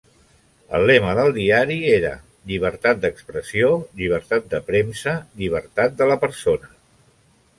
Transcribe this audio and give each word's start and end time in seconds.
El 0.77 0.85
lema 0.91 1.11
del 1.17 1.27
diari 1.35 1.75
era 1.97 2.13
"Llibertat 2.51 3.03
d'Expressió, 3.03 3.69
Llibertat 4.01 4.49
de 4.55 4.61
Premsa, 4.71 5.13
Llibertat 5.43 5.95
de 6.03 6.11
la 6.13 6.17
Persona". 6.27 6.73